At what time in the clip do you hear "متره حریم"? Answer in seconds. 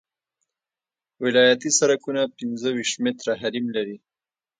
3.03-3.65